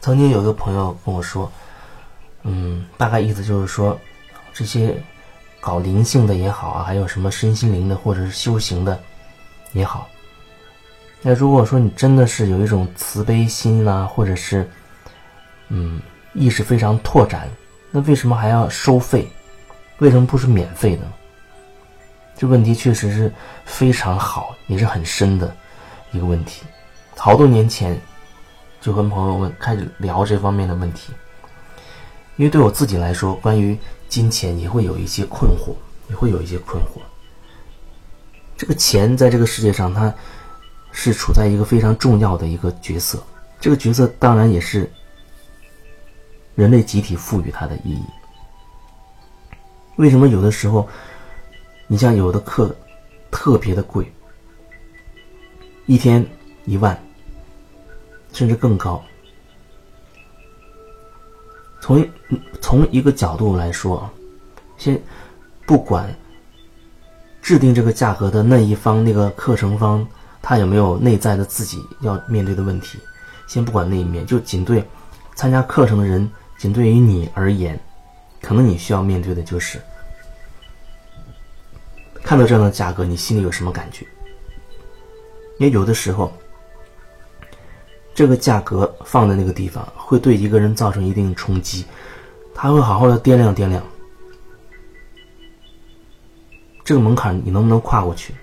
[0.00, 1.50] 曾经有一个朋友跟我说，
[2.42, 3.98] 嗯，大概意思就是说，
[4.52, 4.96] 这些
[5.60, 8.98] 搞灵性的也好啊，还有什么身心灵的或者是修行的
[9.72, 10.08] 也好，
[11.20, 14.68] 那如果说你真的是有一种慈悲心啊，或者是
[15.68, 16.00] 嗯
[16.32, 17.46] 意识非常拓展，
[17.90, 19.28] 那为什么还要收费？
[19.98, 21.02] 为什么不是免费的？
[22.38, 23.30] 这问题确实是
[23.66, 25.54] 非常好，也是很深的
[26.10, 26.62] 一个问题。
[27.18, 28.00] 好多年前
[28.80, 31.12] 就跟朋友们开始聊这方面的问题，
[32.36, 33.76] 因为对我自己来说，关于
[34.08, 35.74] 金钱也会有一些困惑，
[36.08, 37.00] 也会有一些困惑。
[38.56, 40.12] 这个钱在这个世界上，它
[40.92, 43.22] 是处在一个非常重要的一个角色，
[43.60, 44.90] 这个角色当然也是
[46.54, 48.04] 人类集体赋予它的意义。
[49.96, 50.88] 为什么有的时候，
[51.86, 52.74] 你像有的课
[53.30, 54.10] 特别的贵，
[55.86, 56.26] 一天
[56.64, 56.98] 一万，
[58.32, 59.02] 甚至更高？
[61.80, 62.06] 从
[62.60, 64.08] 从一个角度来说，
[64.76, 65.00] 先
[65.66, 66.14] 不管
[67.40, 70.06] 制定这个价格的那一方那个课程方，
[70.42, 72.98] 他有没有内在的自己要面对的问题，
[73.46, 74.84] 先不管那一面，就仅对
[75.34, 77.80] 参加课程的人，仅对于你而言，
[78.42, 79.80] 可能你需要面对的就是。
[82.22, 84.06] 看到这样的价格，你心里有什么感觉？
[85.58, 86.30] 因为有的时候，
[88.20, 91.86] 这个价格放在那个地方，会对一个人造成一定冲击，
[92.54, 93.82] 他会好好的掂量掂量，
[96.84, 98.34] 这个门槛你能不能跨过去？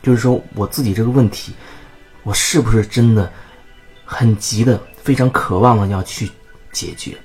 [0.00, 1.52] 就是说我自己这个问题，
[2.22, 3.28] 我是不是真的
[4.04, 6.30] 很急的、非常渴望的要去
[6.70, 7.18] 解决？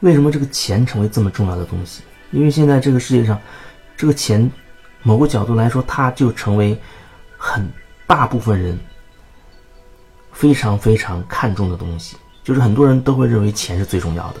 [0.00, 2.02] 为什么这个钱成为这么重要的东西？
[2.32, 3.40] 因为现在这个世界上，
[3.96, 4.50] 这个钱，
[5.02, 6.78] 某个角度来说，它就成为
[7.36, 7.70] 很
[8.06, 8.78] 大部分人
[10.32, 12.16] 非常非常看重的东西。
[12.44, 14.40] 就是很多人都会认为钱是最重要的。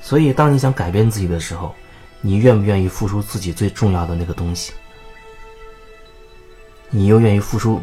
[0.00, 1.74] 所以，当你想改变自己的时候，
[2.20, 4.72] 你愿不愿意付出自己最重要的那个东西？
[6.90, 7.82] 你又愿意付出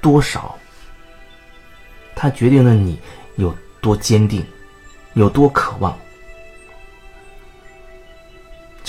[0.00, 0.58] 多少？
[2.14, 2.98] 它决定了你
[3.36, 3.54] 有。
[3.82, 4.44] 多坚定，
[5.14, 5.98] 有多渴望，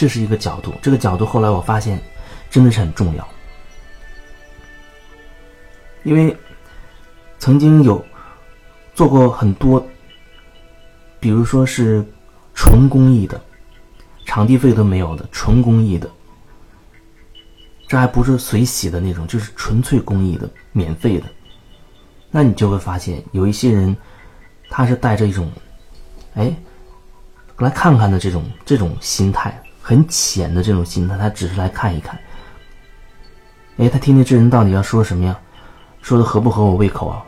[0.02, 0.74] 这是一个角度。
[0.82, 2.02] 这个角度后来我发现，
[2.50, 3.28] 真的是很重要。
[6.02, 6.36] 因为
[7.38, 8.04] 曾经有
[8.96, 9.86] 做过很多，
[11.20, 12.04] 比如说是
[12.56, 13.40] 纯公益的，
[14.26, 16.10] 场地费都没有的纯公益的，
[17.88, 21.28] 这还不是随喜的那种，就是纯粹公益的、免费的。
[22.32, 23.96] 那你就会发现，有一些人。
[24.74, 25.52] 他是带着一种，
[26.36, 26.56] 哎，
[27.58, 32.18] 来看看的这种这种心态，很浅的这种心态，他只是来看一看。
[33.78, 35.38] 哎，他听听这人到底要说什么呀？
[36.02, 37.24] 说的合不合我胃口啊？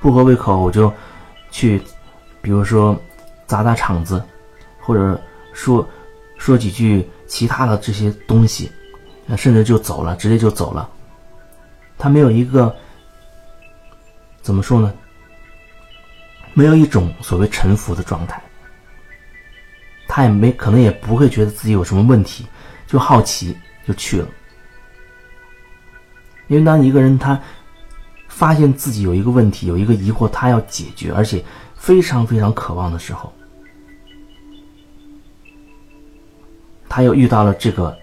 [0.00, 0.92] 不合胃口，我就
[1.50, 1.82] 去，
[2.40, 2.96] 比如说
[3.46, 4.22] 砸砸场子，
[4.80, 5.20] 或者
[5.52, 5.86] 说
[6.36, 8.70] 说几句其他的这些东西，
[9.36, 10.88] 甚至就走了，直接就走了。
[11.96, 12.74] 他没有一个
[14.40, 14.94] 怎么说呢？
[16.54, 18.42] 没有一种所谓臣服的状态，
[20.18, 22.44] 他也没可能也不会觉得自己有什么问题，
[22.88, 23.56] 就好奇
[23.86, 24.26] 就去了。
[26.48, 27.40] 因为当一个人他
[28.26, 31.44] 发现自己有一个问题，有一个疑惑，他要解决，而且
[31.76, 33.32] 非常非常渴望的时候，
[36.88, 37.96] 他又遇到了这个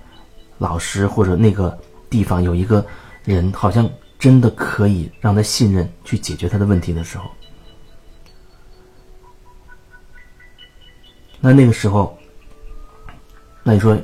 [0.58, 1.78] 老师或者那个
[2.10, 2.86] 地方有一个
[3.26, 7.30] 人，好像真的可以让他信任去解决他的问题的时候。
[11.40, 12.18] 那那个时候，
[13.62, 13.96] 那你说，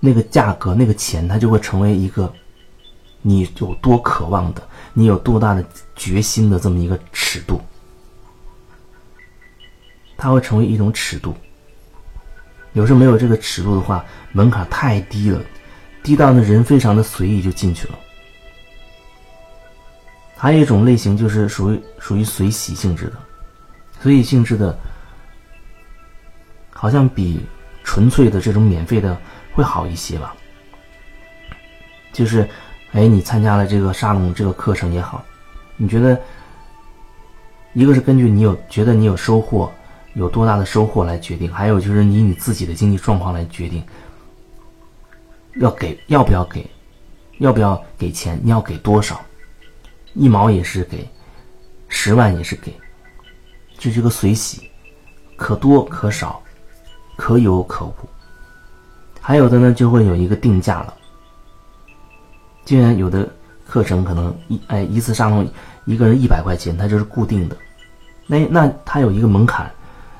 [0.00, 2.32] 那个价格、那个钱，它就会成为一个
[3.20, 7.60] 你有多渴望的、你有多大的决心的这么一个尺度，
[10.16, 11.34] 它会成为一种尺度。
[12.72, 14.02] 有时候没有这个尺度的话，
[14.32, 15.38] 门槛太低了，
[16.02, 17.98] 低到那人非常的随意就进去了。
[20.36, 23.12] 还有一种类型就是属于属于随喜性质的，
[24.00, 24.74] 随喜性质的。
[26.82, 27.38] 好像比
[27.84, 29.16] 纯粹的这种免费的
[29.52, 30.34] 会好一些吧。
[32.12, 32.48] 就是，
[32.90, 35.24] 哎，你参加了这个沙龙这个课程也好，
[35.76, 36.20] 你觉得，
[37.72, 39.72] 一个是根据你有觉得你有收获，
[40.14, 43.80] 有多大的收获来决定，还有就是以你自己的经济状况来决定，
[45.60, 46.68] 要给要不要给，
[47.38, 49.24] 要不要给钱，你要给多少，
[50.14, 51.08] 一毛也是给，
[51.86, 52.74] 十万也是给，
[53.78, 54.68] 这是个随喜，
[55.36, 56.42] 可多可少。
[57.22, 57.94] 可有可无，
[59.20, 60.92] 还有的呢就会有一个定价了，
[62.64, 63.28] 既然有的
[63.64, 65.48] 课程可能一哎一次沙龙
[65.84, 67.56] 一个人一百块钱，它就是固定的，
[68.26, 69.70] 那那它有一个门槛，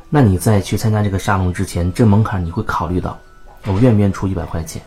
[0.09, 3.19] 那你在去参加这个沙龙之前，这门槛你会考虑到，
[3.67, 4.81] 我愿不愿意出一百块钱？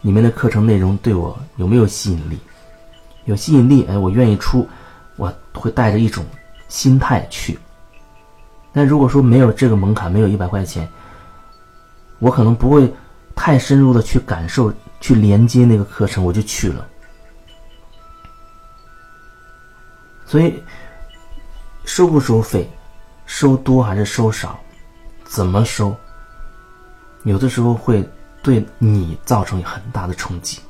[0.00, 2.38] 里面的课程内容对我有没有吸引力？
[3.26, 4.66] 有吸引力，哎，我愿意出，
[5.16, 6.24] 我会带着一种
[6.68, 7.58] 心态去。
[8.72, 10.88] 但如果说没有这个门槛，没有一百块钱，
[12.18, 12.92] 我可能不会
[13.34, 16.86] 太深入的去感受、去连接那个课程，我就去了。
[20.26, 20.62] 所以，
[21.84, 22.68] 收不收费，
[23.26, 24.58] 收多还是收少，
[25.24, 25.94] 怎么收，
[27.24, 28.08] 有的时候会
[28.42, 30.60] 对你造成很大的冲击。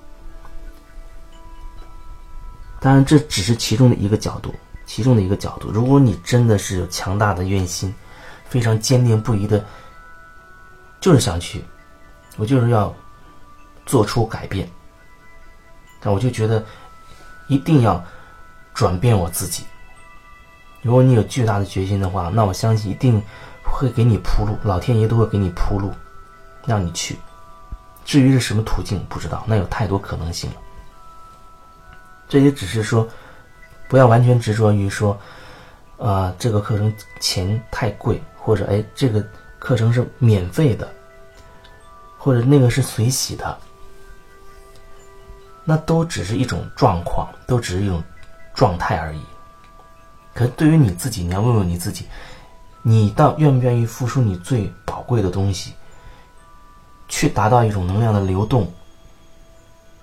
[2.81, 4.55] 当然，这只是其中的一个角度，
[4.85, 5.71] 其中的一个角度。
[5.71, 7.95] 如果你真的是有强大的愿心，
[8.49, 9.65] 非常坚定不移的，
[11.05, 11.63] 就是想去，
[12.39, 12.91] 我就是要
[13.85, 14.67] 做出改变。
[16.01, 16.65] 但我就觉得
[17.47, 18.03] 一定要
[18.73, 19.67] 转变我自己。
[20.81, 23.23] 如果你有巨大的决心的话，那我相信一定
[23.63, 25.93] 会给你铺路，老天爷都会给你铺路，
[26.65, 27.19] 让你去。
[28.07, 30.57] 至于是什么途径，不知道，那有太多可能性了。
[32.27, 33.07] 这也只是说，
[33.89, 35.21] 不要完全执着于说，
[35.99, 36.91] 啊，这个课程
[37.21, 39.23] 钱太贵，或者哎，这个
[39.65, 40.87] 课程是免费的，
[42.19, 43.59] 或者那个是随喜的，
[45.65, 48.05] 那都只是一种状况，都只是一种
[48.53, 49.23] 状态而已。
[50.35, 52.05] 可对于你自己，你要问问你自己，
[52.83, 55.73] 你到愿不愿意付出你最宝贵的东西，
[57.09, 58.71] 去达到一种能量的流动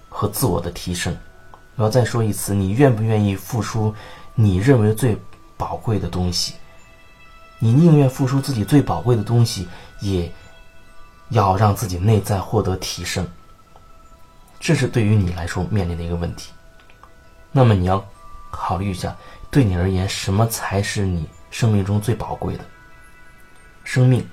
[0.09, 1.15] 和自我的提升？
[1.75, 3.93] 我要再说一次，你愿不愿意付出
[4.33, 5.15] 你认为最
[5.55, 6.55] 宝贵的东西？
[7.63, 9.67] 你宁愿付出自己最宝贵的东西，
[9.99, 10.29] 也
[11.29, 13.25] 要让自己内在获得提升。
[14.59, 16.51] 这是对于你来说面临的一个问题。
[17.51, 18.03] 那么你要
[18.49, 19.15] 考虑一下，
[19.51, 22.65] 对你而言，什么才是你生命中最宝贵的？
[23.83, 24.27] 生命、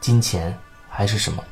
[0.00, 0.58] 金钱
[0.88, 1.44] 还是什么？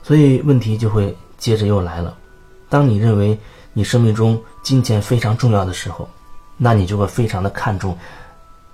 [0.00, 2.16] 所以问题就会接着又来了。
[2.70, 3.38] 当你认为
[3.74, 6.08] 你生命中金钱非常重要的时候，
[6.56, 7.94] 那你就会非常的看重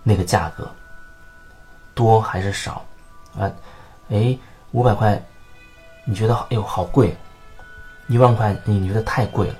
[0.04, 0.70] 那个价格，
[1.96, 2.86] 多还是少？
[3.36, 3.50] 啊，
[4.10, 4.38] 哎，
[4.70, 5.20] 五百块，
[6.04, 7.08] 你觉得哎呦好贵；
[8.06, 9.54] 一万块，你觉得太贵了。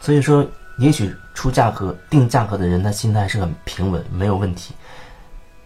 [0.00, 0.42] 所以说，
[0.78, 4.74] 也许出价格定价格的人，他心态是很平稳，没有问题。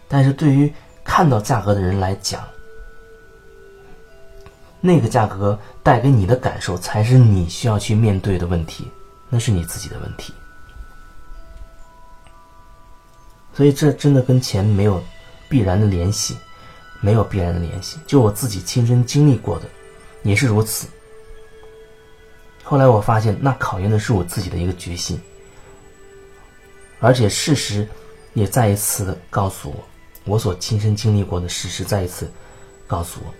[0.09, 2.43] 但是对于看到价格的人来讲，
[4.85, 8.85] 那个价格带给你的感受才是你需要去面对的问题，
[9.29, 10.33] 那是你自己的问题。
[13.53, 15.01] 所以这真的跟钱没有
[15.47, 16.35] 必然的联系，
[16.99, 17.97] 没有必然的联系。
[18.05, 19.65] 就我自己亲身经历过的，
[20.21, 20.85] 也是如此。
[22.61, 25.17] 后来我发现，那考验的是我自己的一个决心，
[26.99, 27.87] 而且事实
[28.33, 29.75] 也再一次的告诉我。
[30.25, 32.29] 我所亲身经历过的事实，再一次
[32.85, 33.33] 告诉我，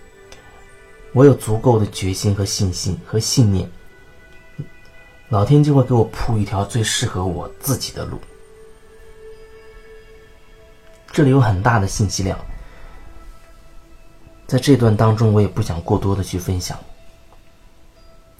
[1.14, 3.70] 我有足够的决心和信心和信念，
[5.28, 8.18] 老天就会给我铺一条最适合我自己的路。
[11.12, 12.36] 这里有很大的信息量，
[14.48, 16.76] 在这段当中，我也不想过多的去分享，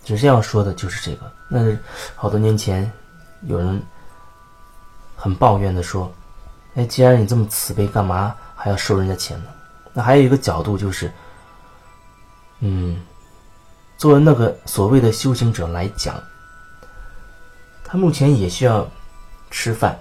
[0.04, 1.32] 只是要说的就是这个。
[1.48, 1.78] 那
[2.16, 2.90] 好多年前，
[3.42, 3.80] 有人
[5.14, 6.12] 很抱怨的说。
[6.74, 9.50] 哎，既然你这么慈悲，干嘛还要收人家钱呢？
[9.92, 11.12] 那还有一个角度就是，
[12.66, 12.96] 嗯，
[13.98, 16.18] 作为那个所谓的修行者来讲，
[17.84, 18.90] 他目前也需要
[19.50, 20.00] 吃饭，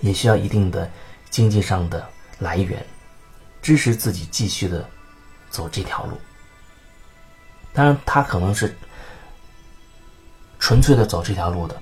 [0.00, 0.90] 也需要一定的
[1.28, 2.82] 经济上的来源，
[3.60, 4.82] 支持自己继续的
[5.50, 6.18] 走这条路。
[7.74, 8.74] 当然，他可能是
[10.58, 11.76] 纯粹的走这条路的，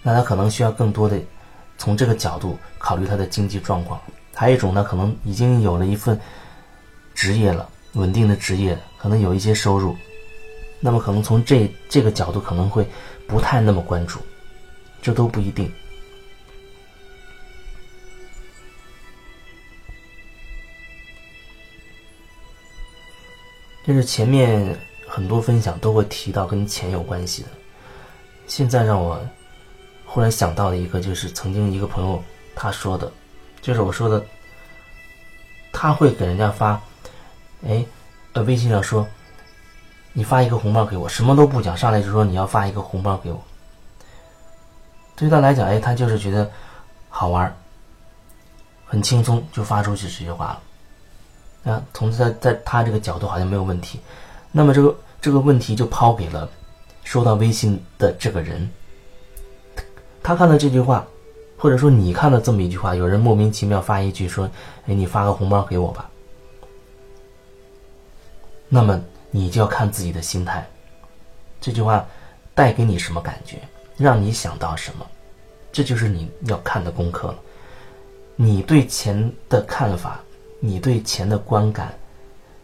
[0.00, 1.20] 那他可能需要更多的。
[1.76, 4.00] 从这个角度考虑他的经济状况，
[4.34, 6.18] 还有一种呢，可能已经有了一份
[7.14, 9.96] 职业了，稳定的职业，可能有一些收入，
[10.80, 12.86] 那么可能从这这个角度可能会
[13.26, 14.20] 不太那么关注，
[15.02, 15.72] 这都不一定。
[23.86, 27.48] 就是前面很多分享都会提到跟钱有关系的，
[28.46, 29.20] 现在让我。
[30.12, 32.20] 忽然想到了一个，就是曾经一个朋友
[32.52, 33.12] 他说的，
[33.62, 34.26] 就是我说的，
[35.72, 36.82] 他会给人家发，
[37.66, 37.84] 哎，
[38.32, 39.06] 呃，微信上说，
[40.12, 43.40] 你发一个红包给我，什么都不讲，上来就说你要发一个红包给我。
[45.14, 46.50] 对他来讲，哎，他就是觉得
[47.08, 47.54] 好玩，
[48.86, 50.58] 很轻松就发出去这句话
[51.64, 51.72] 了。
[51.72, 54.00] 啊，从在在他这个角度好像没有问题，
[54.50, 56.48] 那么这个这个问题就抛给了
[57.04, 58.70] 收到微信的这个人。
[60.22, 61.06] 他看到这句话，
[61.58, 64.50] 或者说你看到这么一句话，有人莫名其妙发一句说
[64.88, 66.09] ：“哎，你发个红包给我吧。”
[68.72, 68.98] 那么
[69.32, 70.64] 你就要看自己的心态，
[71.60, 72.06] 这句话
[72.54, 73.56] 带给你什么感觉，
[73.96, 75.04] 让你想到什么，
[75.72, 77.38] 这就是你要看的功课了。
[78.36, 80.20] 你对钱的看法，
[80.60, 81.92] 你对钱的观感，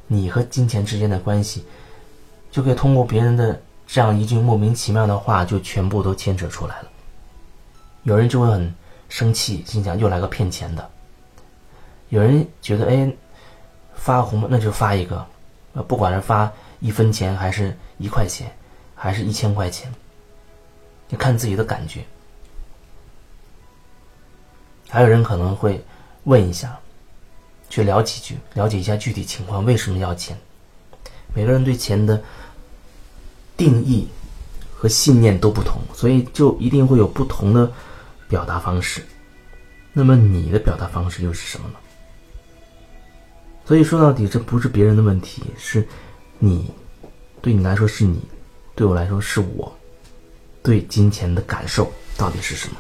[0.07, 1.65] 你和金钱之间的关系，
[2.53, 6.89] 就可以通过别人的这样一句莫名其妙的话，就全部都牵扯出来了。
[8.05, 8.73] 有人就会很
[9.09, 10.89] 生气，心想又来个骗钱的。
[12.11, 13.13] 有人觉得，哎，
[13.97, 15.27] 发个红包那就发一个。
[15.77, 18.51] 呃，不管是发一分钱，还是一块钱，
[18.95, 19.93] 还是一千块钱，
[21.11, 22.03] 你看自己的感觉。
[24.89, 25.85] 还有人可能会
[26.25, 26.79] 问一下，
[27.69, 30.35] 去聊几句，了解一下具体情况，为什么要钱？
[31.35, 32.23] 每个人对钱的
[33.55, 34.09] 定义
[34.75, 37.71] 和信念都不同，所以就一定会有不同的
[38.29, 39.05] 表达方式。
[39.93, 41.75] 那么你的表达方式又是什么呢？
[43.67, 45.85] 所以说到底，这不是别人的问题，是
[46.39, 46.73] 你
[47.43, 48.23] 对你来说是你，
[48.77, 49.77] 对我来说是我，
[50.63, 52.77] 对金钱的感受到底是什么？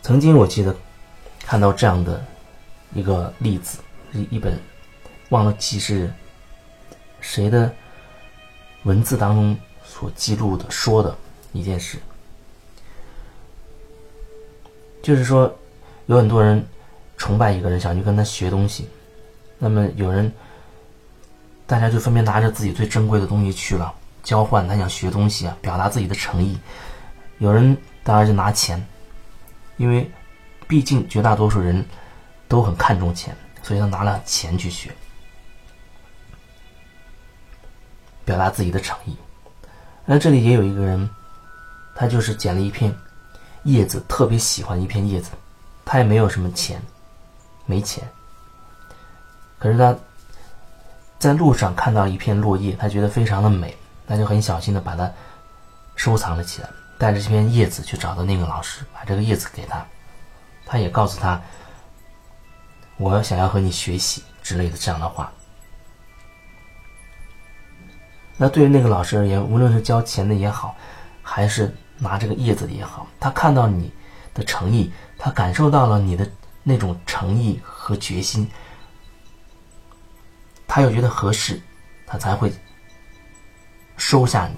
[0.00, 0.76] 曾经我记得
[1.40, 2.24] 看到这样的
[2.94, 3.78] 一个例子，
[4.12, 4.56] 一一本
[5.30, 6.08] 忘了记是
[7.20, 7.74] 谁的
[8.84, 11.18] 文字当中所记录的说的
[11.52, 11.98] 一件事，
[15.02, 15.52] 就是说。
[16.06, 16.64] 有很多人
[17.16, 18.88] 崇拜一个人，想去跟他学东西。
[19.58, 20.30] 那么有人，
[21.66, 24.66] 大家就分别拿着自己最珍贵的东西去了交换。
[24.68, 26.58] 他想学东西啊，表达自己的诚意。
[27.38, 28.84] 有人当然就拿钱，
[29.76, 30.10] 因为
[30.68, 31.84] 毕竟绝大多数人
[32.48, 34.90] 都很看重钱，所以他拿了钱去学，
[38.24, 39.16] 表达自己的诚意。
[40.04, 41.08] 那这里也有一个人，
[41.94, 42.94] 他就是捡了一片
[43.62, 45.30] 叶子，特别喜欢一片叶子。
[45.94, 46.82] 他也没有什么钱，
[47.66, 48.02] 没钱。
[49.60, 49.96] 可是他
[51.20, 55.08] 在路上看到一片落叶，他觉得非常的美，他就很小心的把它
[55.94, 59.86] 收藏了起来，带着这片叶子去找到那个老师，把这个叶子给他。
[60.66, 61.40] 他也告诉他
[62.98, 65.32] ：“我想要和你学习之类的这样的话。”
[68.36, 70.74] 那对于那个老师而言，无论是交钱的也好，
[71.22, 73.92] 还是拿这个叶子的也好，他看到你
[74.34, 74.92] 的诚意。
[75.16, 76.30] 他感受到了你的
[76.62, 78.50] 那种诚意和决心，
[80.66, 81.60] 他又觉得合适，
[82.06, 82.52] 他才会
[83.96, 84.54] 收下你，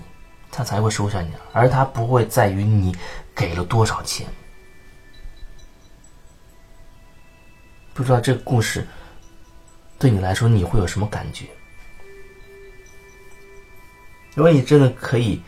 [0.51, 2.97] 他才会收下你，而他不会在于你
[3.35, 4.27] 给了多少钱。
[7.95, 8.87] 不知道这个故事
[9.99, 11.47] 对你来说你会有什么感觉？
[14.35, 15.43] 如果你真的可以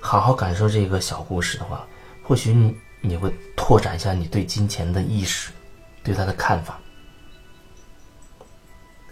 [0.00, 1.86] 好好感受这个小故事的话，
[2.24, 2.76] 或许你。
[3.06, 5.50] 你会拓展一下你对金钱的意识，
[6.02, 6.80] 对他的看法。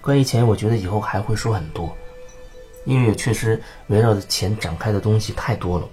[0.01, 1.97] 关于钱，我觉得以后还会说很多，
[2.85, 5.89] 因为确实围绕着钱展开的东西太多了。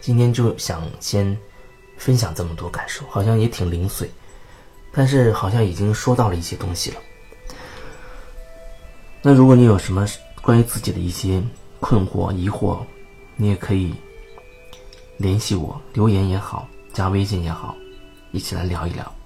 [0.00, 1.36] 今天就想先
[1.96, 4.10] 分享这么多感受，好像也挺零碎，
[4.92, 7.00] 但是好像已经说到了一些东西了。
[9.22, 10.06] 那如果你有什么
[10.42, 11.42] 关于自己的一些
[11.80, 12.84] 困惑、疑惑，
[13.36, 13.94] 你也可以。
[15.18, 17.76] 联系我，留言也好，加微信也好，
[18.30, 19.17] 一起来聊一聊。